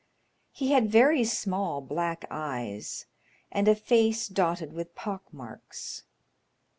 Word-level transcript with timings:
He 0.51 0.71
had 0.71 0.89
very 0.91 1.23
small 1.23 1.79
black 1.79 2.25
eyes, 2.31 3.05
and 3.51 3.67
a 3.67 3.75
face 3.75 4.27
dotted 4.27 4.73
with 4.73 4.95
pock 4.95 5.31
marks. 5.31 6.05